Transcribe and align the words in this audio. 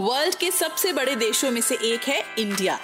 World 0.00 0.34
के 0.34 0.50
सबसे 0.50 0.92
बड़े 0.92 1.14
देशों 1.16 1.50
में 1.50 1.60
से 1.60 1.74
एक 1.74 2.00
है 2.00 2.22
इंडिया। 2.38 2.76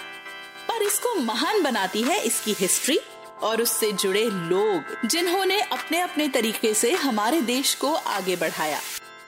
पर 0.69 0.83
इसको 0.83 1.15
महान 1.15 1.63
बनाती 1.63 2.03
है 2.03 2.19
इसकी 2.25 2.53
हिस्ट्री 2.53 2.99
और 3.43 3.63
उससे 3.63 3.91
जुड़े 3.93 4.25
लोग, 4.25 5.09
जिन्होंने 5.09 5.61
अपने 5.61 6.01
अपने 6.01 6.29
तरीके 6.29 6.75
से 6.75 6.93
हमारे 6.93 7.41
देश 7.41 7.75
को 7.75 7.93
आगे 7.95 8.37
बढ़ाया। 8.37 8.81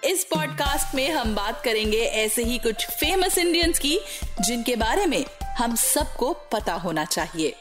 इस 0.05 0.25
पॉडकास्ट 0.25 0.95
में 0.95 1.09
हम 1.11 1.35
बात 1.35 1.61
करेंगे 1.65 2.01
ऐसे 2.01 2.43
ही 2.43 2.59
कुछ 2.59 2.87
फ़ेमस 2.91 3.39
इंडियंस 3.39 3.79
की, 3.79 3.99
जिनके 4.41 4.77
बारे 4.77 5.07
में 5.07 5.25
हम 5.59 5.75
सबको 5.75 6.33
पता 6.53 6.73
होना 6.73 7.05
चाहिए। 7.05 7.55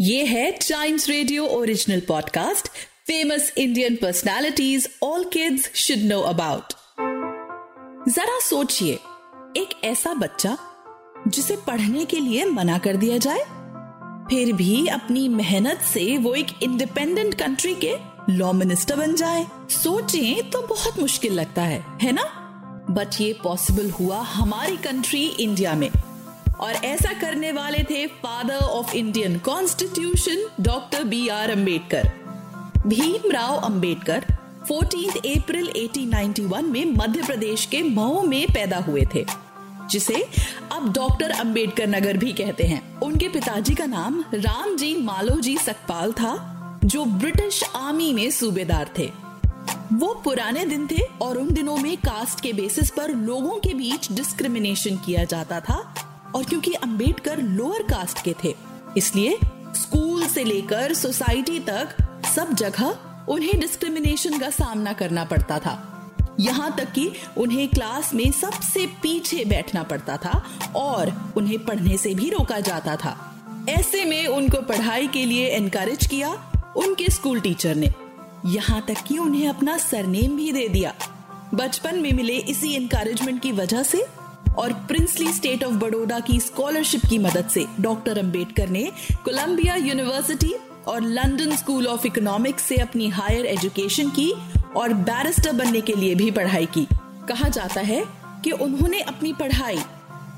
ये 0.00 0.24
है 0.24 0.50
Times 0.50 1.08
radio 1.08 1.46
original 1.46 2.00
podcast 2.00 2.68
famous 3.06 3.52
Indian 3.58 3.96
personalities 3.96 4.88
all 5.02 5.24
kids 5.24 5.70
should 5.74 5.98
know 5.98 6.20
about 6.20 6.72
जरा 8.08 8.38
सोचिए, 8.40 8.92
एक 9.56 9.74
ऐसा 9.84 10.12
बच्चा 10.14 10.56
जिसे 11.28 11.56
पढ़ने 11.56 12.04
के 12.04 12.20
लिए 12.20 12.44
मना 12.44 12.78
कर 12.78 12.96
दिया 12.96 13.18
जाए, 13.18 13.42
फिर 14.30 14.52
भी 14.52 14.86
अपनी 14.86 15.28
मेहनत 15.28 15.80
से 15.82 16.16
वो 16.18 16.34
एक 16.34 16.62
इंडिपेंडेंट 16.62 17.34
कंट्री 17.34 17.74
के 17.84 17.94
लॉ 18.30 18.52
मिनिस्टर 18.52 18.96
बन 18.96 19.14
जाए। 19.14 19.46
सोचें 19.70 20.50
तो 20.50 20.62
बहुत 20.66 20.98
मुश्किल 20.98 21.32
लगता 21.32 21.62
है 21.62 21.84
है 22.02 22.12
ना? 22.12 22.24
बट 22.90 23.20
ये 23.20 23.32
पॉसिबल 23.44 23.90
हुआ 23.90 24.20
हमारी 24.22 24.76
कंट्री 24.76 25.24
इंडिया 25.26 25.74
में। 25.74 25.90
और 26.60 26.72
ऐसा 26.74 27.12
करने 27.20 27.52
वाले 27.52 27.84
थे 27.84 28.06
father 28.06 28.56
of 28.56 28.94
Indian 28.94 29.38
constitution 29.38 30.46
doctor 30.60 31.04
B 31.04 31.26
R 31.28 31.50
Ambedkar 31.50 32.10
Bhimrao 32.86 33.56
Ambedkar 33.56 34.24
14 34.62 35.16
अप्रैल 35.18 35.68
1891 35.76 36.62
में 36.62 36.84
मध्य 36.96 37.22
प्रदेश 37.22 37.64
के 37.66 37.82
मऊ 37.82 38.22
में 38.22 38.46
पैदा 38.46 38.76
हुए 38.78 39.04
थे, 39.14 39.24
जिसे 39.90 40.22
अब 40.72 40.92
डॉक्टर 40.92 41.30
अंबेडकर 41.30 41.86
नगर 41.86 42.16
भी 42.16 42.32
कहते 42.32 42.64
हैं। 42.64 43.00
उनके 43.00 43.28
पिताजी 43.28 43.74
का 43.74 43.86
नाम 43.86 44.22
रामजी 44.34 44.94
मालोजी 44.96 45.56
सकपाल 45.58 46.12
था, 46.12 46.80
जो 46.84 47.04
ब्रिटिश 47.04 47.62
आर्मी 47.76 48.12
में 48.12 48.30
सूबेदार 48.30 48.90
थे। 48.98 49.10
वो 49.92 50.14
पुराने 50.24 50.64
दिन 50.66 50.86
थे 50.86 51.02
और 51.22 51.38
उन 51.38 51.52
दिनों 51.54 51.76
में 51.76 51.96
कास्ट 51.96 52.40
के 52.40 52.52
बेसिस 52.52 52.90
पर 52.90 53.14
लोगों 53.16 53.58
के 53.58 53.74
बीच 53.74 54.10
डिस्क्रिमिनेशन 54.12 54.96
किया 54.96 55.24
जाता 55.24 55.60
था 55.60 55.76
और 56.34 56.44
क्योंकि 56.44 56.72
अंबेडकर 56.74 57.42
लोअर 57.42 57.82
कास्ट 57.82 58.24
के 58.24 58.34
थे, 58.44 58.54
इसलिए 58.96 59.38
स्कूल 59.76 60.26
से 60.26 60.44
लेकर 60.44 60.94
सोसाइटी 60.94 61.58
तक 61.60 61.96
सब 62.34 62.54
जगह 62.54 62.94
उन्हें 63.28 63.58
डिस्क्रिमिनेशन 63.60 64.38
का 64.38 64.50
सामना 64.50 64.92
करना 64.92 65.24
पड़ता 65.24 65.58
था। 65.58 65.88
यहाँ 66.40 66.74
तक 66.76 66.92
कि 66.92 67.10
उन्हें 67.38 67.68
क्लास 67.68 68.14
में 68.14 68.30
सबसे 68.32 68.86
पीछे 69.02 69.44
बैठना 69.44 69.82
पड़ता 69.82 70.16
था 70.16 70.42
और 70.76 71.12
उन्हें 71.36 71.58
पढ़ने 71.64 71.96
से 71.96 72.14
भी 72.14 72.30
रोका 72.30 72.60
जाता 72.60 72.96
था। 72.96 73.16
ऐसे 73.68 74.04
में 74.04 74.26
उनको 74.26 74.62
पढ़ाई 74.62 75.08
के 75.08 75.24
लिए 75.24 75.48
एनकरेज 75.48 76.06
किया 76.06 76.30
उनके 76.76 77.08
स्कूल 77.08 77.40
टीचर 77.40 77.74
ने। 77.74 77.92
यहाँ 78.46 78.80
तक 78.88 79.02
कि 79.06 79.18
उन्हें 79.18 79.48
अपना 79.48 79.76
सरनेम 79.78 80.36
भी 80.36 80.50
दे 80.52 80.68
दिया। 80.68 80.94
बचपन 81.54 81.98
में 81.98 82.12
मिले 82.12 82.36
इसी 82.36 82.72
एनकरेजमेंट 82.74 83.40
की 83.42 83.52
वजह 83.52 83.82
से 83.82 84.04
और 84.58 84.72
प्रिंसली 84.88 85.32
स्टेट 85.32 85.64
ऑफ़ 85.64 85.74
बड़ौदा 85.74 86.20
की 86.20 86.40
स्कॉलरशिप 86.40 87.00
की 87.10 87.18
मदद 87.18 87.48
से 87.48 87.66
डॉक्टर 87.80 88.18
अंबेडकर 88.18 88.68
ने 88.68 88.90
कोलंबिया 89.24 89.74
यूनिवर्सिटी 89.74 90.54
और 90.88 91.02
लंदन 91.02 91.56
स्कूल 91.56 91.86
ऑफ़ 91.86 92.06
इकोनॉमिक्स 92.06 92.62
से 92.62 92.76
अपनी 92.76 93.08
हायर 93.08 93.46
एजुकेशन 93.46 94.08
की 94.08 94.34
और 94.76 94.92
बैरिस्टर 94.92 95.52
बनने 95.52 95.80
के 95.80 95.92
लिए 95.92 96.14
भी 96.14 96.30
पढ़ाई 96.30 96.66
की। 96.66 96.88
कहा 97.28 97.48
जाता 97.48 97.80
है 97.80 98.04
कि 98.44 98.50
उन्होंने 98.50 99.00
अपनी 99.00 99.32
पढ़ाई, 99.32 99.78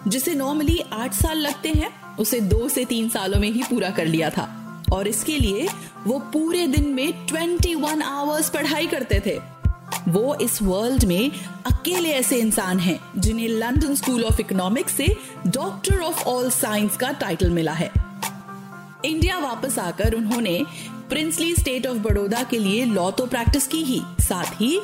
जिसे 0.09 0.35
नॉर्मली 0.35 0.85
आठ 0.93 1.15
साल 1.15 1.39
लगते 1.39 1.69
हैं, 1.69 2.17
उसे 2.17 2.41
दो 2.41 2.69
से 2.69 2.85
तीन 2.85 3.09
सालों 3.09 3.41
में 3.41 3.53
ही 3.53 3.63
पूरा 3.63 3.91
कर 3.91 4.07
लिया 4.07 4.31
था। 4.31 4.61
और 4.93 5.09
इसके 5.09 5.39
लिए 5.39 5.69
वो 6.07 6.19
पूरे 6.19 6.67
दिन 6.67 6.89
में 6.89 7.27
21 7.27 8.03
आवर्स 8.03 8.51
पढ़ाई 8.51 8.87
करते 8.87 9.23
थे। 9.27 9.41
वो 10.09 10.35
इस 10.35 10.63
वर्ल्ड 10.63 11.05
में 11.05 11.31
अकेले 11.73 12.09
ऐसे 12.09 12.37
इंसान 12.37 12.79
हैं, 12.79 13.01
जिन्हें 13.17 13.49
लंदन 13.49 13.95
स्कूल 13.95 14.25
ऑफ़ 14.25 14.41
इकोनॉमिक्स 14.41 14.93
से 14.93 15.17
डॉक्टर 15.47 16.01
ऑफ़ 16.01 16.25
ऑल 16.25 16.51
साइंस 16.51 16.97
का 16.97 17.11
टाइटल 17.11 17.51
मिला 17.51 17.73
है। 17.73 18.04
इंडिया 19.05 19.39
वापस 19.39 19.79
आकर 19.79 20.15
उन्होंने 20.15 20.63
प्रिंसली 21.09 21.55
स्टेट 21.55 21.87
ऑफ़ 21.87 21.99
बड़ौदा 21.99 22.43
के 22.43 22.59
लिए 22.59 22.85
लॉ 22.85 23.11
तो 23.11 23.27
प्रैक्टिस 23.27 23.67
की 23.67 23.83
ही। 23.85 24.01
साथ 24.21 24.61
ही 24.61 24.79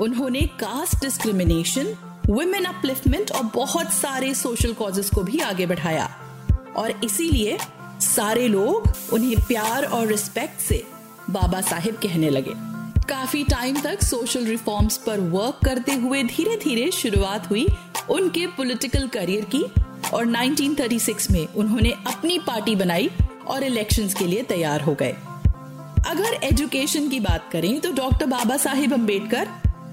उन्होंने 0.00 0.40
कास्ट 0.60 1.00
डिस्क्रिमिनेशन 1.00 1.94
वुमेन 2.26 2.64
अपलिफ्टमेंट 2.64 3.30
और 3.32 3.42
बहुत 3.54 3.92
सारे 3.92 4.34
सोशल 4.34 4.72
कॉजेस 4.72 5.10
को 5.10 5.22
भी 5.22 5.38
आगे 5.40 5.66
बढ़ाया। 5.66 6.10
और 6.76 7.00
इसीलिए 7.04 7.58
सारे 8.00 8.48
लोग 8.48 8.92
उन्हें 9.12 9.40
प्यार 9.40 9.84
और 9.84 10.06
रिस्पेक्ट 10.06 10.60
से 10.60 10.82
बाबा 11.30 11.60
साहिब 11.60 11.94
कहने 11.94 12.30
लगे। 12.30 12.54
काफ़ी 13.08 13.42
टाइम 13.44 13.80
तक 13.80 14.02
सोशल 14.02 14.44
रिफॉर्म्स 14.44 14.96
पर 14.96 15.20
वर्क 15.20 15.58
करते 15.64 15.92
हुए 15.92 16.22
धीरे 16.22 16.56
धीरे 16.56 16.90
शुरुआत 16.90 17.50
हुई 17.50 17.66
उनके 18.10 18.46
पॉलिटिकल 18.46 19.08
करियर 19.08 19.44
की। 19.44 19.64
और 20.14 20.26
1936 20.26 21.30
में 21.30 21.46
उन्होंने 21.46 21.90
अपनी 22.06 22.38
पार्टी 22.38 22.76
बनाई 22.76 23.10
और 23.48 23.64
इलेक्शंस 23.64 24.14
के 24.14 24.26
लिए 24.26 24.42
तैयार 24.44 24.80
हो 24.80 24.94
गए। 24.94 25.14
अगर 26.06 26.38
एजुकेशन 26.44 27.08
की 27.08 27.20
बात 27.20 27.48
करें 27.52 27.78
तो 27.80 27.92
डॉक्टर 27.92 28.26
बाबा 28.26 28.56
साहिब 28.56 28.92
अंबेडकर 28.92 29.48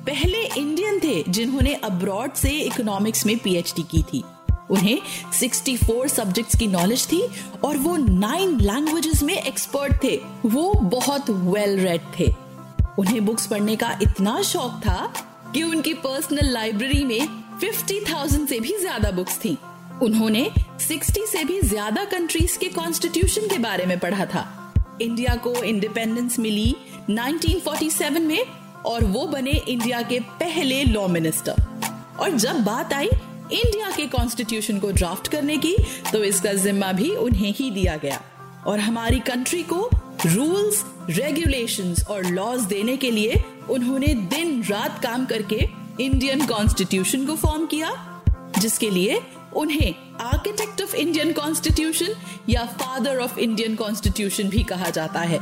पहले 0.06 0.44
इंडियन 0.48 1.00
थे 1.00 1.24
जिन्होंने 1.30 1.74
अब्रॉड 1.84 2.34
से 2.34 2.50
इकोनॉमिक्स 2.50 3.26
में 3.26 3.38
पीएचडी 3.38 3.84
की 3.92 4.02
थी। 4.04 4.24
उन्हें 4.72 5.00
64 5.34 6.08
सब्जेक्ट्स 6.08 6.56
की 6.56 6.68
नॉलेज 6.68 7.06
थी 7.08 7.22
और 7.64 7.78
वो 7.78 7.96
नाइन 7.98 8.60
लैंग्वेजेस 8.62 9.24
में 9.24 9.34
एक्सपर्ट 9.34 10.04
थे। 10.04 10.16
वो 10.46 10.72
बहुत 10.74 11.30
वेल 11.30 11.76
well 11.76 11.86
रेड 11.86 12.02
थे। 12.20 12.34
उन्हें 13.00 13.26
बुक्स 13.26 13.48
पढ़ने 13.48 13.76
का 13.76 13.98
इतना 14.02 14.42
शौक 14.42 14.80
था 14.86 15.14
कि 15.54 15.64
उनकी 15.64 15.94
पर्सनल 15.94 16.52
लाइब्रेरी 16.52 17.04
में 17.04 17.28
50,000 17.62 18.46
से 18.48 18.60
भी 18.60 18.78
ज़्यादा 18.80 19.12
बुक्स 19.12 19.38
थी। 19.38 19.58
उन्होंने 20.04 20.50
60 20.80 21.26
से 21.28 21.44
भी 21.44 21.60
ज़्यादा 21.62 22.04
कंट्रीज़ 22.06 22.58
के 22.60 22.68
कॉन्स्टिट्यूशन 22.70 23.48
के 23.48 23.58
बारे 23.60 23.86
में 23.86 23.98
पढ़ा 24.00 24.26
था। 24.26 24.46
इंडिया 25.02 25.36
को 25.38 25.54
इंडिपेंडेंस 25.64 26.40
मिली 26.40 26.76
1947 27.10 28.20
में 28.20 28.46
और 28.86 29.04
वो 29.06 29.26
बने 29.28 29.52
इंडिया 29.52 30.02
के 30.02 30.20
पहले 30.40 30.84
लॉ 30.84 31.08
मिनिस्टर 31.08 31.64
और 32.20 32.32
जब 32.32 32.64
बात 32.64 32.94
आई 32.94 33.08
इंडिया 33.08 33.92
के 33.92 34.06
कॉन्स्टिट्यूशन 34.08 34.80
को 34.80 34.92
ड्राफ्ट 34.92 35.28
करने 35.28 35.58
की 35.58 35.76
तो 36.12 36.24
इसका 36.24 36.54
जिम्मा 36.56 36.92
भी 36.92 37.10
उन्हें 37.18 37.54
ही 37.54 37.70
दिया 37.72 37.96
गया। 37.98 38.22
और 38.68 38.80
हमारी 38.80 39.20
कंट्री 39.28 39.64
को 39.64 39.90
रूल्स 40.26 40.84
रेगुलेशंस 41.10 42.06
और 42.10 42.26
लॉज 42.26 42.62
देने 42.66 42.96
के 42.98 43.12
लिए 43.12 43.44
उन्होंने 43.70 44.14
दिन 44.34 44.62
रात 44.64 45.02
काम 45.04 45.26
करके 45.26 45.68
इंडियन 46.00 46.46
कॉन्स्टिट्यूशन 46.46 47.26
को 47.26 47.36
फॉर्म 47.36 47.66
किया, 47.66 47.92
जिसके 48.60 48.90
लिए 48.90 49.22
उन्हें 49.56 49.96
आर्किटेक्ट 50.22 50.82
ऑफ़ 50.82 50.96
इंडियन 50.96 51.34
कॉन्स्टिट्यूशन 51.34 52.16
या 52.50 52.66
फादर 52.66 53.18
ऑफ़ 53.18 53.40
इंडियन 53.40 53.76
कॉन्स्टिट्यूशन 53.76 54.50
भी 54.50 54.64
कहा 54.64 54.90
जाता 54.90 55.20
है। 55.20 55.40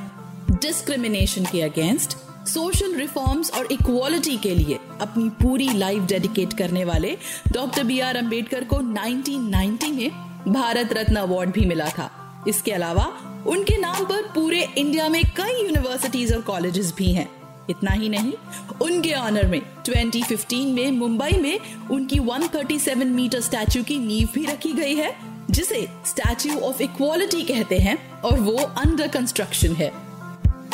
डिस्क्रिमिनेशन 0.51 1.45
के 1.45 1.62
अगेंस्ट 1.62 2.18
सोशल 2.48 2.95
रिफॉर्म्स 2.95 3.51
और 3.51 3.68
इक्वालिटी 3.71 4.38
के 4.38 4.56
लिए 4.56 4.80
अपनी 5.01 5.30
पूरी 5.30 5.69
लाइफ 5.74 6.04
डेडिकेट 6.04 6.54
करने 6.54 6.86
वाले 6.86 7.18
डॉक्टर 7.51 7.83
बी 7.83 8.00
आर 8.00 8.18
अंबेडकर 8.18 8.63
को 8.63 8.75
1990 8.75 9.92
में 9.92 10.09
भारत 10.54 10.94
रत्न 10.94 11.15
अवार्ड 11.15 11.50
भी 11.50 11.65
मिला 11.65 11.89
था। 11.89 12.44
इसके 12.48 12.71
अलावा 12.71 13.06
उनके 13.48 13.77
नाम 13.77 14.06
पर 14.06 14.21
पूरे 14.21 14.68
इंडिया 14.77 15.09
में 15.09 15.24
कई 15.24 15.63
यूनिवर्सिटीज 15.63 16.33
और 16.33 16.42
कॉलेजेस 16.42 16.94
भी 16.98 17.12
हैं। 17.12 17.30
इतना 17.69 17.92
ही 17.92 18.09
नहीं 18.09 18.33
उनके 18.81 19.13
ऑनर 19.13 19.47
में। 19.47 19.62
2015 19.85 20.74
में 20.74 20.91
मुंबई 20.91 21.31
में 21.31 21.59
उनकी 21.91 22.19
137 22.19 23.07
मीटर 23.07 23.41
स्टैचू 23.41 23.83
की 23.83 23.97
नींव 24.00 24.29
भी 24.33 24.45
रखी 24.45 24.74
गई 24.74 24.95
है, 24.95 25.15
जिसे 25.51 25.88
स्टैचू 26.06 26.59
ऑफ़ 26.59 26.83
इक्वालिटी 26.83 27.44
कहते 27.44 27.77
हैं 27.77 28.21
और 28.21 28.39
वो 28.39 28.57
अंडर 28.57 29.07
कंस्ट्रक्शन 29.07 29.75
है। 29.75 29.91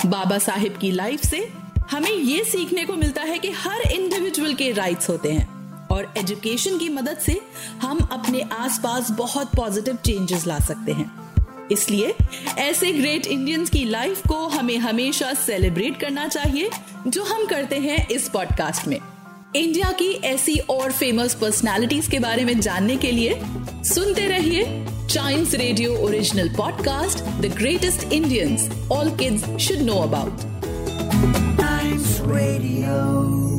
बाबा 0.06 0.38
साहिब 0.38 0.78
की 0.78 0.92
लाइफ 0.92 1.26
से 1.26 1.50
हमें 1.92 2.12
ये 2.12 2.44
सीखने 2.44 2.86
को 2.86 2.94
मिलता 2.94 3.22
है 3.22 3.40
कि 3.40 3.52
हर 3.52 3.82
इंडिविजुअल 3.82 4.54
के 4.54 4.72
राइट्स 4.72 5.10
होते 5.10 5.32
हैं 5.32 5.88
और 5.88 6.14
एजुकेशन 6.18 6.78
की 6.78 6.90
मदद 6.90 7.18
से 7.18 7.42
हम 7.82 7.98
अपने 8.12 8.42
आसपास 8.42 9.12
बहुत 9.12 9.56
पॉजिटिव 9.56 9.96
चेंजेस 9.96 10.48
ला 10.48 10.60
सकते 10.60 10.92
हैं। 10.92 11.23
इसलिए 11.74 12.14
ऐसे 12.58 12.92
ग्रेट 12.92 13.28
इंडियंस 13.28 13.70
की 13.70 13.84
लाइफ 13.86 14.22
को 14.28 14.48
हमें 14.48 14.78
हमेशा 14.78 15.34
सेलिब्रेट 15.34 16.00
करना 16.00 16.28
चाहिए, 16.28 16.70
जो 17.08 17.24
हम 17.24 17.46
करते 17.46 17.76
हैं 17.76 18.08
इस 18.08 18.30
पॉडकास्ट 18.30 18.88
में 18.88 19.00
इंडिया 19.56 19.92
की 19.92 20.14
ऐसी 20.24 20.58
और 20.70 20.92
फ़ेमस 20.92 21.36
पर्सनालिटीज 21.36 22.08
के 22.08 22.20
बारे 22.20 22.46
में 22.46 22.60
जानने 22.60 22.96
के 22.98 23.12
लिए 23.12 23.42
सुनते 23.84 24.28
रहिए 24.28 24.64
Times 25.10 25.54
radio 25.54 25.96
original 25.96 26.50
podcast 26.50 27.24
the 27.42 27.54
greatest 27.58 28.14
Indians 28.14 28.70
all 28.92 29.18
kids 29.18 29.68
should 29.68 29.82
know 29.82 30.00
about 30.00 30.52
Radio. 32.26 33.53